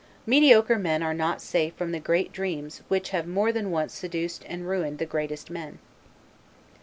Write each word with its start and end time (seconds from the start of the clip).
Mediocre 0.25 0.79
men 0.79 1.03
are 1.03 1.13
not 1.13 1.43
safe 1.43 1.75
from 1.75 1.91
the 1.91 1.99
great 1.99 2.31
dreams 2.33 2.81
which 2.87 3.11
have 3.11 3.27
more 3.27 3.51
than 3.51 3.69
once 3.69 3.93
seduced 3.93 4.43
and 4.47 4.67
ruined 4.67 4.97
the 4.97 5.05
greatest 5.05 5.51
men. 5.51 5.77